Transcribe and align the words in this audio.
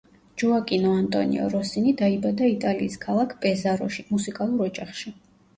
ჯოაკინო 0.43 0.93
ანტონიო 1.01 1.49
როსინი 1.51 1.93
დაიბადა 2.01 2.49
იტალიის 2.53 2.97
ქალაქ 3.07 3.37
პეზაროში, 3.45 4.07
მუსიკალურ 4.17 4.69
ოჯახში. 4.71 5.19